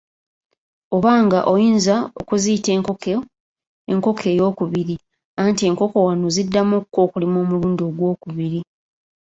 Obanga 0.95 1.39
oyinza 1.53 1.95
okuziyita 2.21 2.69
"enkoko 3.93 4.23
ey'okubiri".Anti 4.33 5.61
enkoko 5.69 5.97
wano 6.07 6.25
ziddamu 6.35 6.73
okukookolima 6.79 7.35
omulundi 7.43 7.81
ogw'okubiri. 7.89 8.59